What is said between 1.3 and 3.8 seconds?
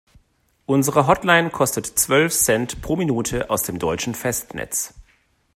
kostet zwölf Cent pro Minute aus dem